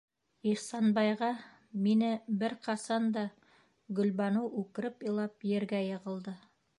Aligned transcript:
Ихсанбайға... 0.51 1.27
мине... 1.87 2.09
бер 2.43 2.55
ҡасан 2.63 3.05
да,- 3.17 3.25
Гөлбаныу 3.99 4.49
үкереп 4.63 5.09
илап 5.11 5.49
ергә 5.53 5.87
йығылды. 5.91 6.39